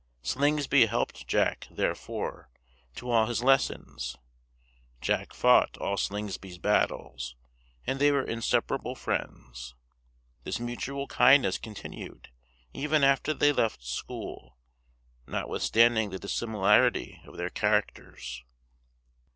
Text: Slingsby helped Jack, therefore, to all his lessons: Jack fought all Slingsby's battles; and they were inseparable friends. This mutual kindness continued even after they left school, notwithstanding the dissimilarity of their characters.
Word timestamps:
Slingsby 0.23 0.87
helped 0.87 1.27
Jack, 1.27 1.67
therefore, 1.69 2.49
to 2.95 3.11
all 3.11 3.27
his 3.27 3.43
lessons: 3.43 4.17
Jack 4.99 5.31
fought 5.31 5.77
all 5.77 5.95
Slingsby's 5.95 6.57
battles; 6.57 7.35
and 7.85 7.99
they 7.99 8.09
were 8.11 8.23
inseparable 8.23 8.95
friends. 8.95 9.75
This 10.43 10.59
mutual 10.59 11.05
kindness 11.05 11.59
continued 11.59 12.29
even 12.73 13.03
after 13.03 13.31
they 13.31 13.53
left 13.53 13.83
school, 13.83 14.57
notwithstanding 15.27 16.09
the 16.09 16.17
dissimilarity 16.17 17.21
of 17.27 17.37
their 17.37 17.51
characters. 17.51 18.43